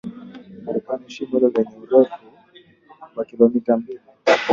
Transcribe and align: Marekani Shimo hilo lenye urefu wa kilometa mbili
Marekani 0.63 1.09
Shimo 1.09 1.31
hilo 1.37 1.49
lenye 1.55 1.75
urefu 1.81 2.15
wa 3.15 3.25
kilometa 3.25 3.77
mbili 3.77 3.99